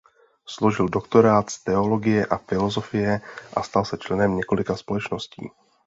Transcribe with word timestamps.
Složil 0.45 0.89
doktorát 0.89 1.49
z 1.49 1.63
teologie 1.63 2.25
a 2.25 2.37
filozofie 2.37 3.21
a 3.53 3.63
stal 3.63 3.85
se 3.85 3.97
členem 3.97 4.35
několika 4.35 4.75
společností. 4.75 5.51